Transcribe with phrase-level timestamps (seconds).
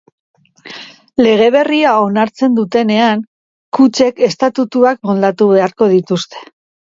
[1.25, 3.21] Lege berria onartzen dutenean,
[3.79, 6.43] kutxek estatutuak moldatu beharko dituzte.